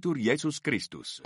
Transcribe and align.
Itur 0.00 0.16
Iesus 0.16 0.62
Christus. 0.64 1.20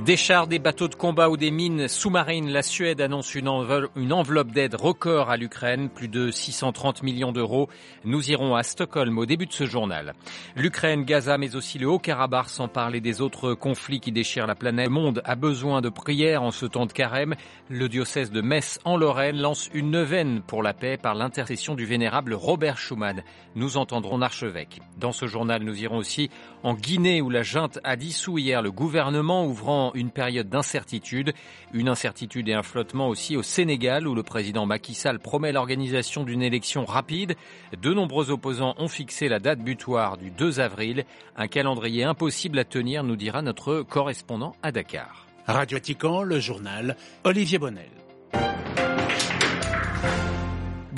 Des 0.00 0.16
des 0.48 0.58
bateaux 0.58 0.86
de 0.86 0.94
combat 0.94 1.28
ou 1.28 1.36
des 1.36 1.50
mines 1.50 1.88
sous-marines, 1.88 2.50
la 2.50 2.62
Suède 2.62 3.00
annonce 3.00 3.34
une, 3.34 3.48
enveloppe 3.48 4.52
d'aide 4.52 4.74
record 4.74 5.30
à 5.30 5.36
l'Ukraine, 5.36 5.88
plus 5.88 6.08
de 6.08 6.30
630 6.30 7.02
millions 7.02 7.32
d'euros. 7.32 7.68
Nous 8.04 8.30
irons 8.30 8.54
à 8.54 8.62
Stockholm 8.62 9.18
au 9.18 9.26
début 9.26 9.46
de 9.46 9.52
ce 9.52 9.66
journal. 9.66 10.14
L'Ukraine, 10.54 11.04
Gaza, 11.04 11.36
mais 11.38 11.56
aussi 11.56 11.78
le 11.78 11.88
Haut-Karabakh, 11.88 12.48
sans 12.48 12.68
parler 12.68 13.00
des 13.00 13.20
autres 13.20 13.54
conflits 13.54 13.98
qui 13.98 14.12
déchirent 14.12 14.46
la 14.46 14.54
planète. 14.54 14.86
Le 14.86 14.92
monde 14.92 15.22
a 15.24 15.34
besoin 15.34 15.80
de 15.80 15.88
prières 15.88 16.42
en 16.42 16.50
ce 16.50 16.66
temps 16.66 16.86
de 16.86 16.92
carême. 16.92 17.34
Le 17.68 17.88
diocèse 17.88 18.30
de 18.30 18.40
Metz, 18.40 18.78
en 18.84 18.96
Lorraine, 18.96 19.38
lance 19.38 19.68
une 19.72 19.90
neuvaine 19.90 20.42
pour 20.46 20.62
la 20.62 20.74
paix 20.74 20.96
par 20.96 21.14
l'intercession 21.14 21.74
du 21.74 21.86
vénérable 21.86 22.34
Robert 22.34 22.78
Schuman. 22.78 23.22
Nous 23.56 23.78
entendrons 23.78 24.18
l'archevêque. 24.18 24.80
Dans 24.98 25.12
ce 25.12 25.26
journal, 25.26 25.62
nous 25.62 25.82
irons 25.82 25.96
aussi 25.96 26.30
en 26.62 26.74
Guinée, 26.74 27.22
où 27.22 27.30
la 27.30 27.42
junte 27.42 27.78
a 27.84 27.96
dissous 27.96 28.38
hier 28.38 28.62
le 28.62 28.70
gouvernement, 28.70 29.46
ouvrant 29.46 29.92
une 29.94 30.10
période 30.10 30.48
d'incertitude, 30.48 31.32
une 31.72 31.88
incertitude 31.88 32.48
et 32.48 32.54
un 32.54 32.62
flottement 32.62 33.08
aussi 33.08 33.36
au 33.36 33.42
Sénégal 33.42 34.06
où 34.06 34.14
le 34.14 34.22
président 34.22 34.66
Macky 34.66 34.94
Sall 34.94 35.18
promet 35.18 35.52
l'organisation 35.52 36.24
d'une 36.24 36.42
élection 36.42 36.84
rapide. 36.84 37.36
De 37.80 37.92
nombreux 37.92 38.30
opposants 38.30 38.74
ont 38.78 38.88
fixé 38.88 39.28
la 39.28 39.38
date 39.38 39.60
butoir 39.60 40.16
du 40.16 40.30
2 40.30 40.60
avril, 40.60 41.04
un 41.36 41.48
calendrier 41.48 42.04
impossible 42.04 42.58
à 42.58 42.64
tenir, 42.64 43.04
nous 43.04 43.16
dira 43.16 43.42
notre 43.42 43.82
correspondant 43.82 44.54
à 44.62 44.72
Dakar. 44.72 45.26
Radio 45.46 45.76
Vatican, 45.76 46.22
le 46.22 46.40
journal 46.40 46.96
Olivier 47.24 47.58
Bonnel. 47.58 47.88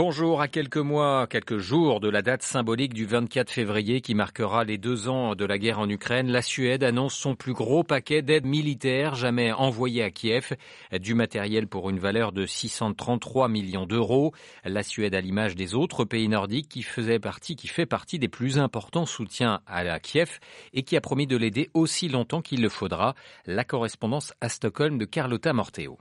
Bonjour, 0.03 0.41
à 0.41 0.49
quelques 0.49 0.79
mois, 0.79 1.27
quelques 1.27 1.59
jours 1.59 2.01
de 2.01 2.09
la 2.09 2.23
date 2.23 2.43
symbolique 2.43 2.95
du 2.95 3.05
24 3.05 3.51
février 3.51 4.01
qui 4.01 4.15
marquera 4.15 4.65
les 4.65 4.79
deux 4.79 5.11
ans 5.11 5.35
de 5.35 5.45
la 5.45 5.59
guerre 5.59 5.79
en 5.79 5.91
Ukraine, 5.91 6.33
la 6.33 6.41
Suède 6.41 6.83
annonce 6.85 7.13
son 7.13 7.35
plus 7.35 7.53
gros 7.53 7.85
paquet 7.85 8.23
d'aide 8.23 8.47
militaire 8.47 9.15
jamais 9.15 9.53
envoyé 9.53 10.03
à 10.03 10.11
Kiev, 10.11 10.57
du 10.91 11.13
matériel 11.13 11.67
pour 11.67 11.91
une 11.91 11.99
valeur 11.99 12.33
de 12.33 12.47
633 12.47 13.49
millions 13.49 13.85
d'euros. 13.85 14.33
La 14.65 14.83
Suède, 14.83 15.15
à 15.15 15.21
l'image 15.21 15.55
des 15.55 15.75
autres 15.75 16.07
pays 16.07 16.29
nordiques, 16.29 16.71
qui 16.71 16.83
faisait 16.83 17.19
partie, 17.19 17.55
qui 17.55 17.69
fait 17.69 17.85
partie 17.85 18.19
des 18.19 18.29
plus 18.29 18.59
importants 18.59 19.05
soutiens 19.05 19.61
à 19.67 19.85
la 19.85 20.01
Kiev 20.01 20.39
et 20.73 20.83
qui 20.83 20.97
a 20.97 21.03
promis 21.03 21.27
de 21.27 21.37
l'aider 21.37 21.69
aussi 21.75 22.09
longtemps 22.09 22.41
qu'il 22.41 22.63
le 22.63 22.71
faudra. 22.71 23.15
La 23.45 23.65
correspondance 23.65 24.33
à 24.41 24.49
Stockholm 24.49 24.97
de 24.97 25.05
Carlotta 25.05 25.53
Morteo. 25.53 25.99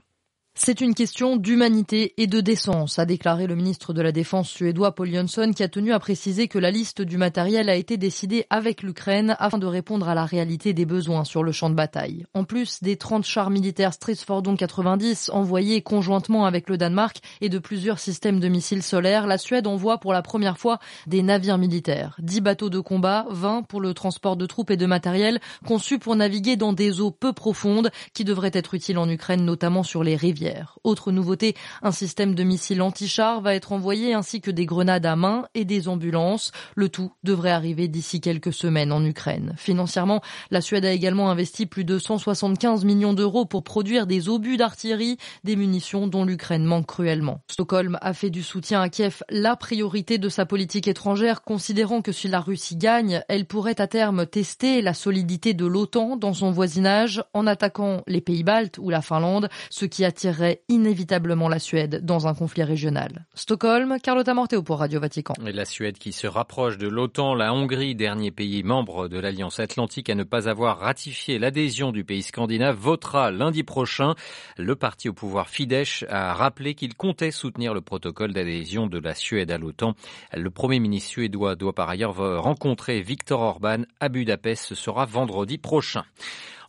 C'est 0.62 0.82
une 0.82 0.94
question 0.94 1.38
d'humanité 1.38 2.12
et 2.18 2.26
de 2.26 2.42
décence, 2.42 2.98
a 2.98 3.06
déclaré 3.06 3.46
le 3.46 3.54
ministre 3.54 3.94
de 3.94 4.02
la 4.02 4.12
Défense 4.12 4.50
suédois 4.50 4.94
Paul 4.94 5.10
Jönsson, 5.10 5.52
qui 5.56 5.62
a 5.62 5.68
tenu 5.68 5.94
à 5.94 5.98
préciser 5.98 6.48
que 6.48 6.58
la 6.58 6.70
liste 6.70 7.00
du 7.00 7.16
matériel 7.16 7.70
a 7.70 7.76
été 7.76 7.96
décidée 7.96 8.44
avec 8.50 8.82
l'Ukraine 8.82 9.36
afin 9.38 9.56
de 9.56 9.64
répondre 9.64 10.06
à 10.06 10.14
la 10.14 10.26
réalité 10.26 10.74
des 10.74 10.84
besoins 10.84 11.24
sur 11.24 11.42
le 11.42 11.50
champ 11.50 11.70
de 11.70 11.74
bataille. 11.74 12.26
En 12.34 12.44
plus 12.44 12.82
des 12.82 12.96
30 12.96 13.24
chars 13.24 13.48
militaires 13.48 13.94
Stridsfordon 13.94 14.54
90 14.54 15.30
envoyés 15.32 15.80
conjointement 15.80 16.44
avec 16.44 16.68
le 16.68 16.76
Danemark 16.76 17.20
et 17.40 17.48
de 17.48 17.58
plusieurs 17.58 17.98
systèmes 17.98 18.38
de 18.38 18.48
missiles 18.48 18.82
solaires, 18.82 19.26
la 19.26 19.38
Suède 19.38 19.66
envoie 19.66 19.96
pour 19.96 20.12
la 20.12 20.20
première 20.20 20.58
fois 20.58 20.78
des 21.06 21.22
navires 21.22 21.56
militaires. 21.56 22.16
10 22.18 22.42
bateaux 22.42 22.68
de 22.68 22.80
combat, 22.80 23.24
20 23.30 23.62
pour 23.62 23.80
le 23.80 23.94
transport 23.94 24.36
de 24.36 24.44
troupes 24.44 24.70
et 24.70 24.76
de 24.76 24.84
matériel, 24.84 25.40
conçus 25.66 25.98
pour 25.98 26.16
naviguer 26.16 26.56
dans 26.56 26.74
des 26.74 27.00
eaux 27.00 27.10
peu 27.10 27.32
profondes 27.32 27.90
qui 28.12 28.24
devraient 28.24 28.50
être 28.52 28.74
utiles 28.74 28.98
en 28.98 29.08
Ukraine, 29.08 29.46
notamment 29.46 29.82
sur 29.82 30.04
les 30.04 30.16
rivières. 30.16 30.49
Autre 30.84 31.12
nouveauté, 31.12 31.54
un 31.82 31.92
système 31.92 32.34
de 32.34 32.42
missiles 32.42 32.82
anti-chars 32.82 33.40
va 33.40 33.54
être 33.54 33.72
envoyé 33.72 34.14
ainsi 34.14 34.40
que 34.40 34.50
des 34.50 34.66
grenades 34.66 35.06
à 35.06 35.16
main 35.16 35.46
et 35.54 35.64
des 35.64 35.88
ambulances. 35.88 36.52
Le 36.74 36.88
tout 36.88 37.12
devrait 37.22 37.50
arriver 37.50 37.88
d'ici 37.88 38.20
quelques 38.20 38.52
semaines 38.52 38.92
en 38.92 39.04
Ukraine. 39.04 39.54
Financièrement, 39.56 40.20
la 40.50 40.60
Suède 40.60 40.84
a 40.84 40.92
également 40.92 41.30
investi 41.30 41.66
plus 41.66 41.84
de 41.84 41.98
175 41.98 42.84
millions 42.84 43.14
d'euros 43.14 43.44
pour 43.44 43.64
produire 43.64 44.06
des 44.06 44.28
obus 44.28 44.56
d'artillerie, 44.56 45.16
des 45.44 45.56
munitions 45.56 46.06
dont 46.06 46.24
l'Ukraine 46.24 46.64
manque 46.64 46.86
cruellement. 46.86 47.40
Stockholm 47.48 47.98
a 48.00 48.12
fait 48.12 48.30
du 48.30 48.42
soutien 48.42 48.80
à 48.80 48.88
Kiev 48.88 49.22
la 49.28 49.56
priorité 49.56 50.18
de 50.18 50.28
sa 50.28 50.46
politique 50.46 50.88
étrangère, 50.88 51.42
considérant 51.42 52.02
que 52.02 52.12
si 52.12 52.28
la 52.28 52.40
Russie 52.40 52.76
gagne, 52.76 53.22
elle 53.28 53.46
pourrait 53.46 53.80
à 53.80 53.86
terme 53.86 54.26
tester 54.26 54.82
la 54.82 54.94
solidité 54.94 55.54
de 55.54 55.66
l'OTAN 55.66 56.16
dans 56.16 56.34
son 56.34 56.50
voisinage 56.50 57.22
en 57.34 57.46
attaquant 57.46 58.02
les 58.06 58.20
pays 58.20 58.44
baltes 58.44 58.78
ou 58.78 58.90
la 58.90 59.02
Finlande, 59.02 59.48
ce 59.70 59.84
qui 59.84 60.04
attire 60.04 60.29
inévitablement 60.68 61.48
la 61.48 61.58
Suède 61.58 62.04
dans 62.04 62.26
un 62.26 62.34
conflit 62.34 62.62
régional. 62.62 63.26
Stockholm, 63.34 63.98
Carlotta 64.02 64.34
Morteo 64.34 64.62
pour 64.62 64.78
Radio 64.78 65.00
Vatican. 65.00 65.34
Et 65.46 65.52
la 65.52 65.64
Suède 65.64 65.98
qui 65.98 66.12
se 66.12 66.26
rapproche 66.26 66.78
de 66.78 66.88
l'OTAN, 66.88 67.34
la 67.34 67.52
Hongrie, 67.52 67.94
dernier 67.94 68.30
pays 68.30 68.62
membre 68.62 69.08
de 69.08 69.18
l'Alliance 69.18 69.60
Atlantique 69.60 70.10
à 70.10 70.14
ne 70.14 70.24
pas 70.24 70.48
avoir 70.48 70.78
ratifié 70.78 71.38
l'adhésion 71.38 71.92
du 71.92 72.04
pays 72.04 72.22
scandinave, 72.22 72.76
votera 72.76 73.30
lundi 73.30 73.62
prochain. 73.62 74.14
Le 74.56 74.76
parti 74.76 75.08
au 75.08 75.12
pouvoir 75.12 75.48
Fidesz 75.48 76.04
a 76.08 76.34
rappelé 76.34 76.74
qu'il 76.74 76.94
comptait 76.94 77.30
soutenir 77.30 77.74
le 77.74 77.80
protocole 77.80 78.32
d'adhésion 78.32 78.86
de 78.86 78.98
la 78.98 79.14
Suède 79.14 79.50
à 79.50 79.58
l'OTAN. 79.58 79.94
Le 80.34 80.50
Premier 80.50 80.80
ministre 80.80 81.10
suédois 81.10 81.56
doit 81.56 81.74
par 81.74 81.88
ailleurs 81.88 82.16
rencontrer 82.42 83.00
Viktor 83.00 83.40
Orban 83.40 83.82
à 84.00 84.08
Budapest. 84.08 84.64
Ce 84.64 84.74
sera 84.74 85.06
vendredi 85.06 85.58
prochain. 85.58 86.04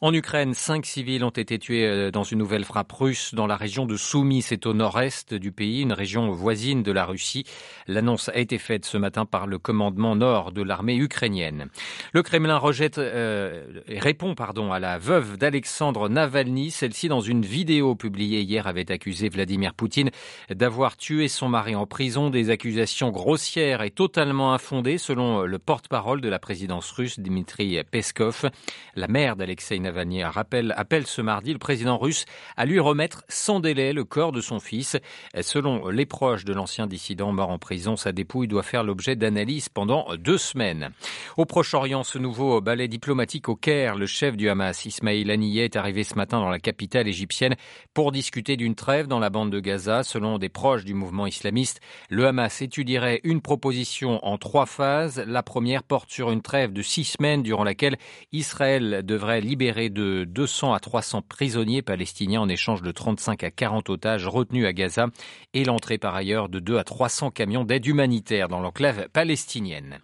En 0.04 0.16
Ukraine, 0.16 0.56
cinq 0.56 0.88
civils 0.88 1.24
ont 1.24 1.30
été 1.30 1.60
tués 1.60 1.86
euh, 1.86 2.10
dans 2.10 2.24
une 2.24 2.40
nouvelle 2.40 2.66
frappe 2.66 2.92
russe 2.92 3.36
dans 3.36 3.46
la 3.46 3.56
région 3.56 3.86
de 3.86 3.96
Soumy, 3.98 4.42
c'est 4.42 4.66
au 4.66 4.74
nord-est 4.74 5.36
du 5.36 5.52
pays, 5.52 5.84
une 5.84 5.94
région 5.94 6.32
voisine 6.32 6.82
de 6.82 6.92
la 6.92 7.06
Russie. 7.06 7.44
L'annonce 7.86 8.28
a 8.30 8.38
été 8.38 8.58
faite 8.58 8.84
ce 8.84 8.98
matin 8.98 9.28
par 9.28 9.46
le 9.46 9.60
commandement 9.60 10.16
nord 10.16 10.54
de 10.54 10.64
l'armée 10.64 10.96
ukrainienne. 10.96 11.68
Le 12.14 12.24
Kremlin 12.24 12.58
rejette, 12.58 12.98
euh, 12.98 13.64
répond 13.90 14.34
pardon, 14.34 14.72
à 14.72 14.80
la 14.80 14.98
veuve 14.98 15.38
d'Alexandre 15.38 16.10
Navalny. 16.10 16.72
Celle-ci, 16.72 17.08
dans 17.08 17.22
une 17.22 17.44
vidéo 17.44 17.94
publiée 17.94 18.42
hier, 18.42 18.66
avait 18.66 18.92
accusé 18.92 19.30
Vladimir 19.30 19.76
Poutine 19.76 20.10
d'avoir 20.50 20.98
tué 20.98 21.28
son 21.28 21.48
mari 21.48 21.76
en 21.76 21.86
prison. 21.86 22.32
Des 22.32 22.50
accusations 22.50 23.12
grossières 23.12 23.84
et 23.84 23.92
totalement 23.92 24.56
infondées, 24.56 24.98
selon 24.98 25.44
le 25.44 25.60
porte-parole 25.60 26.22
de 26.22 26.30
la 26.30 26.40
présidence 26.40 26.90
russe, 26.90 27.20
Dmitri 27.20 27.80
Peskov. 27.92 28.50
La 28.96 29.08
mère 29.08 29.36
d'Alexei 29.36 29.78
Navalny 29.78 29.91
Navalny 29.92 30.24
rappelle, 30.24 30.74
appelle 30.78 31.06
ce 31.06 31.22
mardi 31.22 31.52
le 31.52 31.60
président 31.60 31.98
russe 31.98 32.26
à 32.56 32.66
lui 32.66 32.80
remettre 32.80 33.24
sans 33.28 33.60
délai 33.60 33.92
le 33.92 34.06
corps 34.06 34.32
de 34.32 34.40
son 34.40 34.62
fils. 34.62 34.98
Selon 35.42 35.90
les 35.90 36.06
proches 36.06 36.46
de 36.46 36.54
l'ancien 36.54 36.88
dissident 36.88 37.34
mort 37.34 37.50
en 37.50 37.60
prison, 37.60 37.98
sa 37.98 38.14
dépouille 38.14 38.48
doit 38.48 38.64
faire 38.64 38.84
l'objet 38.84 39.18
d'analyses 39.18 39.68
pendant 39.68 40.16
deux 40.16 40.38
semaines. 40.38 40.92
Au 41.36 41.46
Proche-Orient, 41.46 42.04
ce 42.04 42.18
nouveau 42.18 42.62
ballet 42.62 42.88
diplomatique 42.88 43.50
au 43.50 43.56
Caire, 43.56 43.96
le 43.96 44.06
chef 44.06 44.38
du 44.38 44.50
Hamas, 44.50 44.86
Ismail 44.86 45.30
Haniyeh, 45.30 45.66
est 45.66 45.76
arrivé 45.76 46.06
ce 46.06 46.16
matin 46.16 46.40
dans 46.40 46.50
la 46.50 46.60
capitale 46.60 47.10
égyptienne 47.10 47.56
pour 47.94 48.14
discuter 48.14 48.56
d'une 48.56 48.76
trêve 48.76 49.08
dans 49.08 49.20
la 49.20 49.30
bande 49.30 49.52
de 49.52 49.60
Gaza. 49.60 50.04
Selon 50.04 50.38
des 50.38 50.50
proches 50.50 50.86
du 50.86 50.94
mouvement 50.94 51.28
islamiste, 51.28 51.82
le 52.10 52.26
Hamas 52.28 52.62
étudierait 52.62 53.20
une 53.26 53.42
proposition 53.42 54.26
en 54.26 54.38
trois 54.38 54.66
phases. 54.66 55.22
La 55.28 55.44
première 55.44 55.84
porte 55.84 56.10
sur 56.10 56.32
une 56.32 56.42
trêve 56.42 56.72
de 56.72 56.82
six 56.82 57.04
semaines 57.04 57.44
durant 57.44 57.66
laquelle 57.66 57.98
Israël 58.32 59.02
devrait 59.04 59.42
libérer 59.42 59.81
de 59.90 60.26
200 60.26 60.74
à 60.74 60.80
300 60.80 61.24
prisonniers 61.28 61.82
palestiniens 61.82 62.42
en 62.42 62.50
échange 62.50 62.82
de 62.82 62.92
35 62.92 63.44
à 63.44 63.52
40 63.52 63.90
otages 63.90 64.28
retenus 64.28 64.66
à 64.66 64.74
Gaza 64.74 65.08
et 65.54 65.64
l'entrée 65.64 65.98
par 65.98 66.16
ailleurs 66.16 66.50
de 66.50 66.60
2 66.60 66.78
à 66.78 66.84
300 66.84 67.32
camions 67.32 67.64
d'aide 67.64 67.86
humanitaire 67.86 68.48
dans 68.48 68.60
l'enclave 68.60 69.08
palestinienne. 69.14 70.00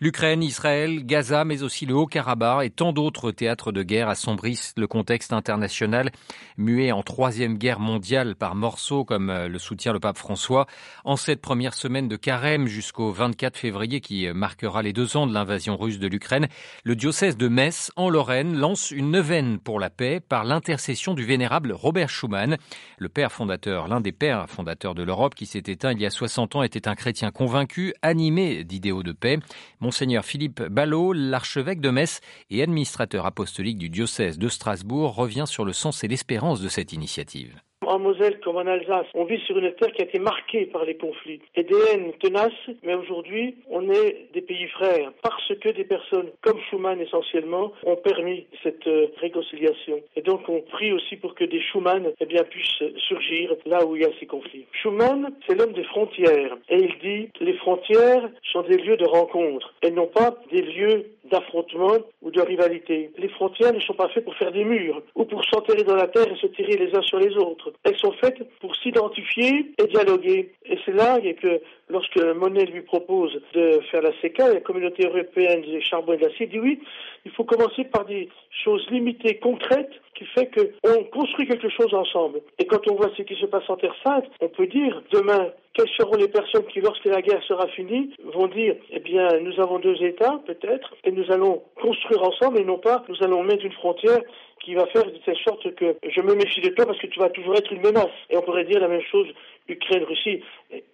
L'Ukraine, 0.00 0.42
Israël, 0.42 1.04
Gaza, 1.06 1.44
mais 1.44 1.62
aussi 1.62 1.86
le 1.86 1.94
Haut-Karabakh 1.94 2.64
et 2.64 2.70
tant 2.70 2.92
d'autres 2.92 3.30
théâtres 3.30 3.72
de 3.72 3.82
guerre 3.82 4.08
assombrissent 4.08 4.74
le 4.76 4.86
contexte 4.86 5.32
international 5.32 6.10
muet 6.56 6.92
en 6.92 7.02
troisième 7.02 7.58
guerre 7.58 7.80
mondiale 7.80 8.34
par 8.34 8.54
morceaux 8.54 9.04
comme 9.04 9.30
euh, 9.30 9.48
le 9.48 9.58
soutient 9.58 9.92
le 9.92 10.00
pape 10.00 10.18
François. 10.18 10.66
En 11.04 11.16
cette 11.16 11.40
première 11.40 11.74
semaine 11.74 12.08
de 12.08 12.16
carême 12.16 12.66
jusqu'au 12.66 13.12
24 13.12 13.56
février 13.56 14.00
qui 14.00 14.28
marquera 14.32 14.82
les 14.82 14.92
deux 14.92 15.16
ans 15.16 15.26
de 15.26 15.34
l'invasion 15.34 15.76
russe 15.76 15.98
de 15.98 16.08
l'Ukraine, 16.08 16.48
le 16.84 16.96
diocèse 16.96 17.36
de 17.36 17.48
Metz 17.48 17.92
en 17.96 18.10
Lorraine 18.10 18.56
lance 18.56 18.90
une 18.90 19.11
neuvaine 19.12 19.58
pour 19.58 19.78
la 19.78 19.90
paix 19.90 20.20
par 20.20 20.42
l'intercession 20.42 21.12
du 21.12 21.24
vénérable 21.24 21.72
Robert 21.72 22.08
Schuman, 22.08 22.56
le 22.96 23.08
père 23.10 23.30
fondateur, 23.30 23.86
l'un 23.86 24.00
des 24.00 24.10
pères 24.10 24.48
fondateurs 24.48 24.94
de 24.94 25.02
l'Europe 25.02 25.34
qui 25.34 25.44
s'est 25.44 25.62
éteint 25.66 25.92
il 25.92 26.00
y 26.00 26.06
a 26.06 26.10
60 26.10 26.56
ans, 26.56 26.62
était 26.62 26.88
un 26.88 26.94
chrétien 26.94 27.30
convaincu, 27.30 27.92
animé 28.00 28.64
d'idéaux 28.64 29.02
de 29.02 29.12
paix. 29.12 29.38
Monseigneur 29.80 30.24
Philippe 30.24 30.62
Ballot, 30.62 31.12
l'archevêque 31.12 31.82
de 31.82 31.90
Metz 31.90 32.20
et 32.48 32.62
administrateur 32.62 33.26
apostolique 33.26 33.78
du 33.78 33.90
diocèse 33.90 34.38
de 34.38 34.48
Strasbourg, 34.48 35.14
revient 35.14 35.44
sur 35.46 35.66
le 35.66 35.74
sens 35.74 36.02
et 36.02 36.08
l'espérance 36.08 36.62
de 36.62 36.68
cette 36.68 36.94
initiative 36.94 37.60
en 37.92 37.98
Moselle 37.98 38.40
comme 38.40 38.56
en 38.56 38.66
Alsace, 38.66 39.06
on 39.14 39.24
vit 39.24 39.40
sur 39.40 39.58
une 39.58 39.72
terre 39.74 39.92
qui 39.92 40.00
a 40.00 40.04
été 40.04 40.18
marquée 40.18 40.66
par 40.66 40.84
les 40.84 40.96
conflits. 40.96 41.40
Et 41.54 41.62
des 41.62 41.76
haines 41.92 42.12
tenaces, 42.20 42.52
mais 42.82 42.94
aujourd'hui, 42.94 43.56
on 43.68 43.90
est 43.90 44.28
des 44.32 44.40
pays 44.40 44.66
frères. 44.68 45.12
Parce 45.22 45.52
que 45.60 45.68
des 45.68 45.84
personnes 45.84 46.30
comme 46.40 46.58
Schumann 46.70 47.00
essentiellement 47.00 47.72
ont 47.84 47.96
permis 47.96 48.46
cette 48.62 48.86
euh, 48.86 49.08
réconciliation. 49.20 50.00
Et 50.16 50.22
donc, 50.22 50.48
on 50.48 50.62
prie 50.62 50.92
aussi 50.92 51.16
pour 51.16 51.34
que 51.34 51.44
des 51.44 51.60
Schumann 51.60 52.10
eh 52.18 52.26
bien, 52.26 52.44
puissent 52.44 52.82
surgir 52.96 53.54
là 53.66 53.84
où 53.84 53.96
il 53.96 54.02
y 54.02 54.04
a 54.06 54.10
ces 54.18 54.26
conflits. 54.26 54.66
Schumann, 54.72 55.34
c'est 55.46 55.54
l'homme 55.54 55.72
des 55.72 55.84
frontières. 55.84 56.56
Et 56.70 56.76
il 56.76 56.98
dit 57.02 57.30
les 57.40 57.54
frontières 57.54 58.28
sont 58.52 58.62
des 58.62 58.78
lieux 58.78 58.96
de 58.96 59.06
rencontre 59.06 59.74
et 59.82 59.90
non 59.90 60.06
pas 60.06 60.36
des 60.50 60.62
lieux 60.62 61.06
d'affrontement 61.30 61.98
ou 62.20 62.30
de 62.30 62.40
rivalité. 62.40 63.10
Les 63.18 63.28
frontières 63.28 63.72
ne 63.72 63.80
sont 63.80 63.94
pas 63.94 64.08
faites 64.08 64.24
pour 64.24 64.36
faire 64.36 64.52
des 64.52 64.64
murs 64.64 65.02
ou 65.14 65.24
pour 65.24 65.44
s'enterrer 65.44 65.82
dans 65.82 65.96
la 65.96 66.08
terre 66.08 66.30
et 66.30 66.36
se 66.36 66.46
tirer 66.46 66.76
les 66.76 66.94
uns 66.94 67.02
sur 67.02 67.18
les 67.18 67.34
autres. 67.36 67.72
Elles 67.84 67.96
sont 67.96 68.12
faites 68.12 68.38
pour 68.60 68.76
s'identifier 68.76 69.72
et 69.78 69.86
dialoguer. 69.86 70.52
Et 70.66 70.78
c'est 70.84 70.92
là 70.92 71.18
que 71.20 71.60
lorsque 71.92 72.16
Monet 72.16 72.64
lui 72.64 72.80
propose 72.82 73.40
de 73.54 73.80
faire 73.90 74.02
la 74.02 74.12
CECA, 74.20 74.52
la 74.54 74.60
communauté 74.60 75.06
européenne 75.06 75.62
des 75.62 75.80
charbons 75.82 76.14
et 76.14 76.16
de 76.16 76.26
l'acier, 76.26 76.46
dit 76.46 76.58
oui, 76.58 76.80
il 77.24 77.30
faut 77.32 77.44
commencer 77.44 77.84
par 77.84 78.04
des 78.06 78.28
choses 78.64 78.84
limitées, 78.90 79.38
concrètes, 79.38 79.92
qui 80.14 80.24
fait 80.26 80.50
qu'on 80.50 81.04
construit 81.04 81.46
quelque 81.46 81.68
chose 81.68 81.92
ensemble. 81.94 82.40
Et 82.58 82.66
quand 82.66 82.86
on 82.88 82.94
voit 82.94 83.10
ce 83.16 83.22
qui 83.22 83.34
se 83.34 83.46
passe 83.46 83.68
en 83.68 83.76
Terre 83.76 83.94
Sainte, 84.02 84.24
on 84.40 84.48
peut 84.48 84.66
dire 84.66 85.02
demain, 85.12 85.48
quelles 85.74 85.88
seront 85.96 86.16
les 86.16 86.28
personnes 86.28 86.66
qui, 86.66 86.80
lorsque 86.80 87.06
la 87.06 87.22
guerre 87.22 87.42
sera 87.44 87.66
finie, 87.68 88.14
vont 88.34 88.46
dire, 88.46 88.76
eh 88.90 89.00
bien, 89.00 89.28
nous 89.40 89.58
avons 89.60 89.78
deux 89.78 90.02
États, 90.02 90.40
peut-être, 90.46 90.94
et 91.04 91.12
nous 91.12 91.30
allons 91.30 91.62
construire 91.80 92.22
ensemble, 92.22 92.58
et 92.58 92.64
non 92.64 92.78
pas, 92.78 93.04
nous 93.08 93.22
allons 93.22 93.42
mettre 93.42 93.64
une 93.64 93.72
frontière 93.72 94.20
qui 94.62 94.74
va 94.74 94.86
faire 94.86 95.04
de 95.04 95.18
telle 95.24 95.36
sorte 95.38 95.74
que 95.74 95.96
je 96.08 96.20
me 96.20 96.34
méfie 96.34 96.60
de 96.60 96.68
toi 96.70 96.86
parce 96.86 96.98
que 96.98 97.08
tu 97.08 97.18
vas 97.18 97.30
toujours 97.30 97.56
être 97.56 97.72
une 97.72 97.82
menace. 97.82 98.12
Et 98.30 98.36
on 98.36 98.42
pourrait 98.42 98.64
dire 98.64 98.80
la 98.80 98.88
même 98.88 99.02
chose 99.10 99.26
Ukraine, 99.68 100.04
Russie 100.04 100.42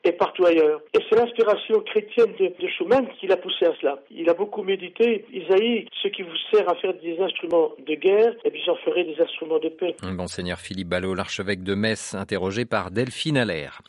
et 0.04 0.12
partout 0.12 0.44
ailleurs. 0.44 0.80
Et 0.94 0.98
c'est 1.08 1.16
l'inspiration 1.16 1.80
chrétienne 1.80 2.32
de, 2.38 2.46
de, 2.46 2.68
Schumann 2.68 3.06
qui 3.20 3.26
l'a 3.26 3.36
poussé 3.36 3.66
à 3.66 3.72
cela. 3.80 4.00
Il 4.10 4.28
a 4.28 4.34
beaucoup 4.34 4.62
médité. 4.62 5.24
Isaïe, 5.32 5.86
ce 6.02 6.08
qui 6.08 6.22
vous 6.22 6.36
sert 6.52 6.68
à 6.68 6.74
faire 6.76 6.94
des 6.94 7.18
instruments 7.20 7.70
de 7.86 7.94
guerre, 7.94 8.34
et 8.44 8.50
puis 8.50 8.60
j'en 8.66 8.76
ferai 8.76 9.04
des 9.04 9.20
instruments 9.20 9.58
de 9.58 9.68
paix. 9.68 9.94
Monseigneur 10.02 10.58
Philippe 10.58 10.88
Ballot, 10.88 11.14
l'archevêque 11.14 11.62
de 11.62 11.74
Metz, 11.74 12.14
interrogé 12.14 12.64
par 12.64 12.90
Delphine 12.90 13.36
Allaire. 13.36 13.80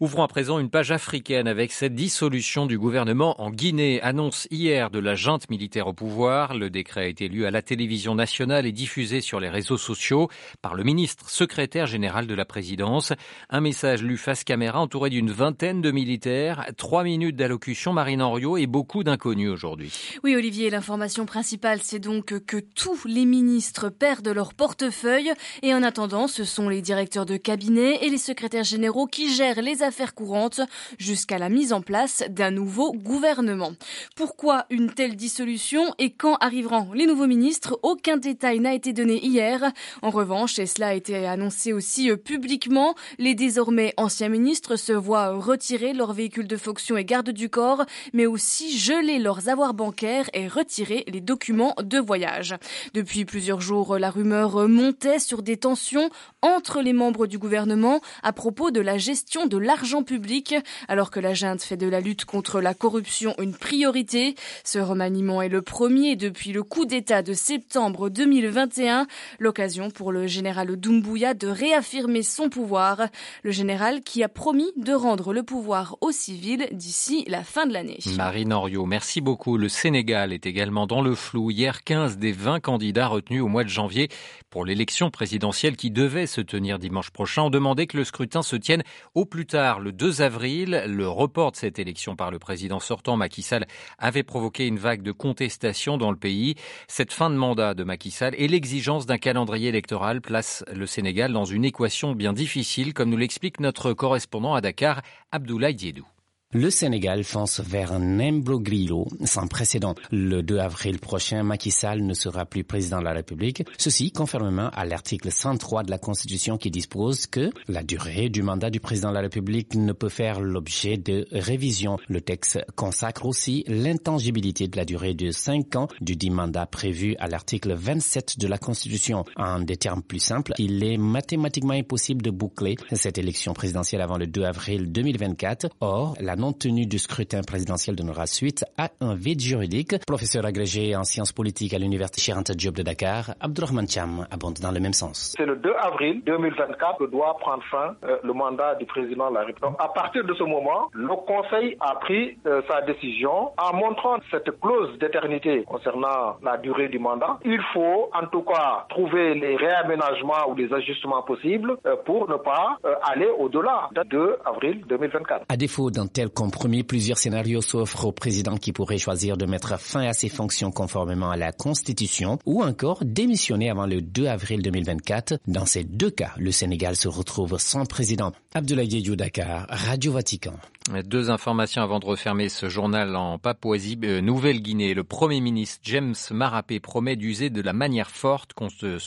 Ouvrons 0.00 0.24
à 0.24 0.28
présent 0.28 0.58
une 0.58 0.70
page 0.70 0.90
africaine 0.90 1.46
avec 1.46 1.70
cette 1.70 1.94
dissolution 1.94 2.66
du 2.66 2.78
gouvernement 2.78 3.40
en 3.40 3.50
Guinée. 3.50 4.00
Annonce 4.02 4.48
hier 4.50 4.90
de 4.90 4.98
la 4.98 5.14
junte 5.14 5.48
militaire 5.48 5.86
au 5.86 5.92
pouvoir. 5.92 6.54
Le 6.54 6.70
décret 6.70 7.02
a 7.02 7.06
été 7.06 7.28
lu 7.28 7.46
à 7.46 7.50
la 7.50 7.62
télévision 7.62 8.14
nationale 8.14 8.66
et 8.66 8.72
diffusé 8.72 9.20
sur 9.20 9.38
les 9.38 9.48
réseaux 9.48 9.76
sociaux 9.76 10.28
par 10.60 10.74
le 10.74 10.82
ministre 10.82 11.30
secrétaire 11.30 11.86
général 11.86 12.26
de 12.26 12.34
la 12.34 12.44
présidence. 12.44 13.12
Un 13.48 13.60
message 13.60 14.02
lu 14.02 14.16
face 14.22 14.44
caméra 14.44 14.80
entouré 14.80 15.10
d'une 15.10 15.32
vingtaine 15.32 15.82
de 15.82 15.90
militaires. 15.90 16.64
Trois 16.76 17.02
minutes 17.02 17.34
d'allocution, 17.34 17.92
Marine 17.92 18.22
Henriot 18.22 18.56
et 18.56 18.68
beaucoup 18.68 19.02
d'inconnus 19.02 19.50
aujourd'hui. 19.50 19.92
Oui, 20.22 20.36
Olivier, 20.36 20.70
l'information 20.70 21.26
principale, 21.26 21.80
c'est 21.82 21.98
donc 21.98 22.38
que 22.44 22.58
tous 22.60 23.04
les 23.04 23.24
ministres 23.24 23.88
perdent 23.88 24.28
leur 24.28 24.54
portefeuille. 24.54 25.32
Et 25.62 25.74
en 25.74 25.82
attendant, 25.82 26.28
ce 26.28 26.44
sont 26.44 26.68
les 26.68 26.82
directeurs 26.82 27.26
de 27.26 27.36
cabinet 27.36 27.98
et 28.02 28.10
les 28.10 28.18
secrétaires 28.18 28.62
généraux 28.62 29.06
qui 29.06 29.34
gèrent 29.34 29.60
les 29.60 29.82
affaires 29.82 30.14
courantes 30.14 30.60
jusqu'à 30.98 31.38
la 31.38 31.48
mise 31.48 31.72
en 31.72 31.82
place 31.82 32.22
d'un 32.30 32.52
nouveau 32.52 32.92
gouvernement. 32.92 33.72
Pourquoi 34.14 34.66
une 34.70 34.92
telle 34.92 35.16
dissolution 35.16 35.94
et 35.98 36.12
quand 36.12 36.36
arriveront 36.36 36.92
les 36.92 37.06
nouveaux 37.06 37.26
ministres? 37.26 37.76
Aucun 37.82 38.18
détail 38.18 38.60
n'a 38.60 38.74
été 38.74 38.92
donné 38.92 39.18
hier. 39.18 39.72
En 40.00 40.10
revanche, 40.10 40.60
et 40.60 40.66
cela 40.66 40.88
a 40.88 40.94
été 40.94 41.26
annoncé 41.26 41.72
aussi 41.72 42.08
publiquement, 42.16 42.94
les 43.18 43.34
désormais 43.34 43.94
anciens 43.96 44.11
anciens 44.12 44.28
ministres 44.28 44.76
se 44.76 44.92
voient 44.92 45.30
retirer 45.30 45.94
leurs 45.94 46.12
véhicules 46.12 46.46
de 46.46 46.58
fonction 46.58 46.98
et 46.98 47.04
garde 47.06 47.30
du 47.30 47.48
corps, 47.48 47.86
mais 48.12 48.26
aussi 48.26 48.76
geler 48.76 49.18
leurs 49.18 49.48
avoirs 49.48 49.72
bancaires 49.72 50.28
et 50.34 50.48
retirer 50.48 51.04
les 51.08 51.22
documents 51.22 51.74
de 51.82 51.98
voyage. 51.98 52.54
Depuis 52.92 53.24
plusieurs 53.24 53.62
jours, 53.62 53.96
la 53.98 54.10
rumeur 54.10 54.68
montait 54.68 55.18
sur 55.18 55.40
des 55.40 55.56
tensions 55.56 56.10
entre 56.42 56.82
les 56.82 56.92
membres 56.92 57.26
du 57.26 57.38
gouvernement 57.38 58.02
à 58.22 58.34
propos 58.34 58.70
de 58.70 58.82
la 58.82 58.98
gestion 58.98 59.46
de 59.46 59.56
l'argent 59.56 60.02
public, 60.02 60.56
alors 60.88 61.10
que 61.10 61.18
la 61.18 61.32
junte 61.32 61.62
fait 61.62 61.78
de 61.78 61.88
la 61.88 62.00
lutte 62.00 62.26
contre 62.26 62.60
la 62.60 62.74
corruption 62.74 63.34
une 63.38 63.54
priorité. 63.54 64.34
Ce 64.62 64.78
remaniement 64.78 65.40
est 65.40 65.48
le 65.48 65.62
premier 65.62 66.16
depuis 66.16 66.52
le 66.52 66.62
coup 66.62 66.84
d'État 66.84 67.22
de 67.22 67.32
septembre 67.32 68.10
2021, 68.10 69.06
l'occasion 69.38 69.90
pour 69.90 70.12
le 70.12 70.26
général 70.26 70.76
Doumbouya 70.76 71.32
de 71.32 71.46
réaffirmer 71.48 72.22
son 72.22 72.50
pouvoir. 72.50 73.06
Le 73.42 73.52
général 73.52 74.01
qui 74.04 74.22
a 74.22 74.28
promis 74.28 74.70
de 74.76 74.92
rendre 74.92 75.32
le 75.32 75.42
pouvoir 75.42 75.96
aux 76.00 76.12
civils 76.12 76.68
d'ici 76.72 77.24
la 77.28 77.44
fin 77.44 77.66
de 77.66 77.72
l'année. 77.72 77.98
Marine 78.16 78.52
Henriot, 78.52 78.86
merci 78.86 79.20
beaucoup. 79.20 79.56
Le 79.56 79.68
Sénégal 79.68 80.32
est 80.32 80.46
également 80.46 80.86
dans 80.86 81.02
le 81.02 81.14
flou. 81.14 81.50
Hier, 81.50 81.84
15 81.84 82.18
des 82.18 82.32
20 82.32 82.60
candidats 82.60 83.08
retenus 83.08 83.42
au 83.42 83.48
mois 83.48 83.64
de 83.64 83.68
janvier 83.68 84.08
pour 84.50 84.64
l'élection 84.64 85.10
présidentielle 85.10 85.76
qui 85.76 85.90
devait 85.90 86.26
se 86.26 86.40
tenir 86.40 86.78
dimanche 86.78 87.10
prochain 87.10 87.42
ont 87.42 87.50
demandé 87.50 87.86
que 87.86 87.96
le 87.96 88.04
scrutin 88.04 88.42
se 88.42 88.56
tienne 88.56 88.82
au 89.14 89.24
plus 89.24 89.46
tard 89.46 89.80
le 89.80 89.92
2 89.92 90.22
avril. 90.22 90.84
Le 90.86 91.08
report 91.08 91.52
de 91.52 91.56
cette 91.56 91.78
élection 91.78 92.16
par 92.16 92.30
le 92.30 92.38
président 92.38 92.80
sortant 92.80 93.16
Macky 93.16 93.42
Sall 93.42 93.66
avait 93.98 94.22
provoqué 94.22 94.66
une 94.66 94.78
vague 94.78 95.02
de 95.02 95.12
contestation 95.12 95.96
dans 95.96 96.10
le 96.10 96.16
pays. 96.16 96.54
Cette 96.88 97.12
fin 97.12 97.30
de 97.30 97.36
mandat 97.36 97.74
de 97.74 97.84
Macky 97.84 98.10
Sall 98.10 98.34
et 98.36 98.48
l'exigence 98.48 99.06
d'un 99.06 99.18
calendrier 99.18 99.68
électoral 99.68 100.20
place 100.20 100.64
le 100.72 100.86
Sénégal 100.86 101.32
dans 101.32 101.44
une 101.44 101.64
équation 101.64 102.14
bien 102.14 102.32
difficile, 102.32 102.92
comme 102.94 103.10
nous 103.10 103.16
l'explique 103.16 103.60
notre 103.60 103.91
correspondant 103.94 104.54
à 104.54 104.60
Dakar, 104.60 105.02
Abdoulaye 105.30 105.74
Diédou. 105.74 106.06
Le 106.54 106.68
Sénégal 106.68 107.24
fonce 107.24 107.60
vers 107.60 107.92
un 107.92 108.20
imbroglio 108.20 109.06
sans 109.24 109.46
précédent. 109.46 109.94
Le 110.10 110.42
2 110.42 110.58
avril 110.58 110.98
prochain, 110.98 111.42
Macky 111.42 111.70
Sall 111.70 112.02
ne 112.04 112.12
sera 112.12 112.44
plus 112.44 112.62
président 112.62 112.98
de 112.98 113.04
la 113.04 113.14
République. 113.14 113.64
Ceci 113.78 114.12
conformément 114.12 114.68
à 114.74 114.84
l'article 114.84 115.32
103 115.32 115.82
de 115.84 115.90
la 115.90 115.96
Constitution 115.96 116.58
qui 116.58 116.70
dispose 116.70 117.26
que 117.26 117.50
la 117.68 117.82
durée 117.82 118.28
du 118.28 118.42
mandat 118.42 118.68
du 118.68 118.80
président 118.80 119.08
de 119.08 119.14
la 119.14 119.22
République 119.22 119.74
ne 119.76 119.94
peut 119.94 120.10
faire 120.10 120.42
l'objet 120.42 120.98
de 120.98 121.26
révision. 121.32 121.96
Le 122.08 122.20
texte 122.20 122.58
consacre 122.76 123.24
aussi 123.24 123.64
l'intangibilité 123.66 124.68
de 124.68 124.76
la 124.76 124.84
durée 124.84 125.14
de 125.14 125.30
5 125.30 125.74
ans 125.76 125.88
du 126.02 126.16
dit 126.16 126.28
mandat 126.28 126.66
prévu 126.66 127.16
à 127.18 127.28
l'article 127.28 127.72
27 127.72 128.38
de 128.38 128.46
la 128.46 128.58
Constitution. 128.58 129.24
En 129.36 129.60
des 129.60 129.78
termes 129.78 130.02
plus 130.02 130.20
simples, 130.20 130.52
il 130.58 130.84
est 130.84 130.98
mathématiquement 130.98 131.72
impossible 131.72 132.20
de 132.20 132.30
boucler 132.30 132.76
cette 132.92 133.16
élection 133.16 133.54
présidentielle 133.54 134.02
avant 134.02 134.18
le 134.18 134.26
2 134.26 134.42
avril 134.42 134.92
2024. 134.92 135.70
Or, 135.80 136.14
non-tenue 136.42 136.86
du 136.86 136.98
scrutin 136.98 137.42
présidentiel 137.42 137.94
donnera 137.94 138.26
suite 138.26 138.64
à 138.76 138.88
un 139.00 139.14
vide 139.14 139.40
juridique. 139.40 139.94
Professeur 140.08 140.44
agrégé 140.44 140.96
en 140.96 141.04
sciences 141.04 141.30
politiques 141.32 141.72
à 141.72 141.78
l'Université 141.78 142.20
Cheikh 142.20 142.56
Diop 142.56 142.74
de 142.74 142.82
Dakar, 142.82 143.34
Abdurrahman 143.40 143.86
Cham 143.88 144.26
abonde 144.28 144.58
dans 144.60 144.72
le 144.72 144.80
même 144.80 144.92
sens. 144.92 145.34
C'est 145.38 145.46
le 145.46 145.54
2 145.54 145.72
avril 145.80 146.20
2024 146.26 146.98
que 146.98 147.04
doit 147.04 147.36
prendre 147.38 147.62
fin 147.70 147.94
euh, 148.02 148.16
le 148.24 148.32
mandat 148.32 148.74
du 148.74 148.86
président 148.86 149.30
de 149.30 149.34
la 149.36 149.44
République. 149.44 149.76
à 149.78 149.86
partir 149.88 150.24
de 150.24 150.34
ce 150.34 150.42
moment, 150.42 150.88
le 150.92 151.14
Conseil 151.32 151.76
a 151.78 151.94
pris 152.00 152.36
euh, 152.46 152.60
sa 152.68 152.80
décision 152.82 153.52
en 153.56 153.76
montrant 153.76 154.16
cette 154.32 154.50
clause 154.60 154.98
d'éternité 154.98 155.62
concernant 155.62 156.38
la 156.42 156.56
durée 156.56 156.88
du 156.88 156.98
mandat. 156.98 157.38
Il 157.44 157.60
faut 157.72 158.10
en 158.20 158.26
tout 158.32 158.42
cas 158.42 158.86
trouver 158.88 159.34
les 159.36 159.54
réaménagements 159.54 160.48
ou 160.50 160.56
les 160.56 160.72
ajustements 160.72 161.22
possibles 161.22 161.76
euh, 161.86 161.94
pour 162.04 162.28
ne 162.28 162.34
pas 162.34 162.78
aller 163.12 163.28
au-delà 163.38 163.88
du 163.94 164.08
2 164.08 164.36
avril 164.44 164.82
2024. 164.88 165.44
À 165.48 165.56
défaut 165.56 165.90
d'un 165.92 166.08
tel 166.08 166.30
compromis, 166.32 166.82
plusieurs 166.82 167.18
scénarios 167.18 167.62
s'offrent 167.62 168.06
au 168.06 168.12
président 168.12 168.56
qui 168.56 168.72
pourrait 168.72 168.98
choisir 168.98 169.36
de 169.36 169.46
mettre 169.46 169.78
fin 169.78 170.02
à 170.02 170.12
ses 170.12 170.28
fonctions 170.28 170.70
conformément 170.70 171.30
à 171.30 171.36
la 171.36 171.52
Constitution 171.52 172.38
ou 172.46 172.62
encore 172.62 173.04
démissionner 173.04 173.70
avant 173.70 173.86
le 173.86 174.00
2 174.00 174.26
avril 174.26 174.62
2024. 174.62 175.38
Dans 175.46 175.66
ces 175.66 175.84
deux 175.84 176.10
cas, 176.10 176.32
le 176.38 176.50
Sénégal 176.52 176.96
se 176.96 177.08
retrouve 177.08 177.58
sans 177.58 177.84
président. 177.86 178.32
Abdoulaye 178.54 179.02
Dakar, 179.16 179.66
Radio 179.68 180.12
Vatican. 180.12 180.54
Deux 180.90 181.30
informations 181.30 181.80
avant 181.80 182.00
de 182.00 182.06
refermer 182.06 182.48
ce 182.48 182.68
journal 182.68 183.14
en 183.14 183.38
Papouasie, 183.38 183.98
euh, 184.02 184.20
Nouvelle-Guinée. 184.20 184.94
Le 184.94 185.04
Premier 185.04 185.40
ministre 185.40 185.78
James 185.84 186.14
Marapé 186.32 186.80
promet 186.80 187.14
d'user 187.14 187.50
de 187.50 187.62
la 187.62 187.72
manière 187.72 188.10
forte 188.10 188.52
contre, 188.52 188.98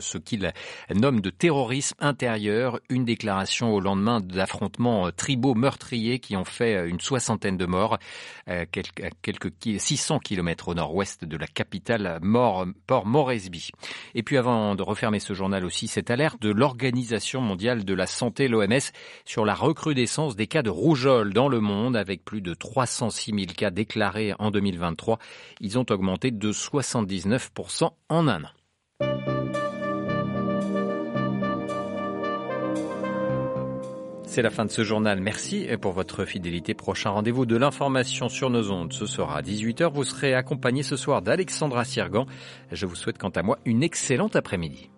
ce 0.00 0.18
qu'il 0.18 0.52
nomme 0.94 1.20
de 1.20 1.30
terrorisme 1.30 1.96
intérieur. 1.98 2.78
Une 2.88 3.04
déclaration 3.04 3.74
au 3.74 3.80
lendemain 3.80 4.20
d'affrontements 4.20 5.10
tribaux 5.10 5.54
meurtriers 5.54 6.20
qui 6.20 6.36
ont 6.36 6.44
fait 6.44 6.76
euh, 6.76 6.88
une 6.88 7.00
soixantaine 7.00 7.56
de 7.56 7.66
morts, 7.66 7.98
euh, 8.48 8.64
quelques, 8.70 9.10
quelques 9.20 9.52
600 9.78 10.20
kilomètres 10.20 10.68
au 10.68 10.74
nord-ouest 10.74 11.24
de 11.24 11.36
la 11.36 11.48
capitale 11.48 12.20
Port 12.86 13.06
Moresby. 13.06 13.70
Et 14.14 14.22
puis 14.22 14.38
avant 14.38 14.76
de 14.76 14.82
refermer 14.82 15.18
ce 15.18 15.34
journal 15.34 15.64
aussi, 15.64 15.88
cette 15.88 16.10
alerte 16.10 16.40
de 16.40 16.50
l'Organisation 16.50 17.40
mondiale 17.40 17.84
de 17.84 17.94
la 17.94 18.06
santé, 18.06 18.46
l'OMS, 18.46 18.92
sur 19.24 19.44
la 19.44 19.54
recrudescence 19.54 20.36
des 20.36 20.46
cas 20.46 20.62
de 20.62 20.70
rougeole 20.70 21.23
dans 21.32 21.48
le 21.48 21.60
monde, 21.60 21.96
avec 21.96 22.24
plus 22.24 22.40
de 22.40 22.54
306 22.54 23.32
000 23.32 23.46
cas 23.56 23.70
déclarés 23.70 24.34
en 24.38 24.50
2023. 24.50 25.18
Ils 25.60 25.78
ont 25.78 25.86
augmenté 25.90 26.30
de 26.30 26.52
79% 26.52 27.90
en 28.08 28.28
un 28.28 28.44
an. 28.44 28.48
C'est 34.34 34.42
la 34.42 34.50
fin 34.50 34.64
de 34.64 34.70
ce 34.72 34.82
journal. 34.82 35.20
Merci 35.20 35.68
pour 35.80 35.92
votre 35.92 36.24
fidélité. 36.24 36.74
Prochain 36.74 37.10
rendez-vous 37.10 37.46
de 37.46 37.56
l'information 37.56 38.28
sur 38.28 38.50
nos 38.50 38.72
ondes. 38.72 38.92
Ce 38.92 39.06
sera 39.06 39.38
à 39.38 39.42
18h. 39.42 39.92
Vous 39.92 40.02
serez 40.02 40.34
accompagné 40.34 40.82
ce 40.82 40.96
soir 40.96 41.22
d'Alexandra 41.22 41.84
Sirgan. 41.84 42.26
Je 42.72 42.86
vous 42.86 42.96
souhaite 42.96 43.16
quant 43.16 43.28
à 43.28 43.44
moi 43.44 43.60
une 43.64 43.84
excellente 43.84 44.34
après-midi. 44.34 44.90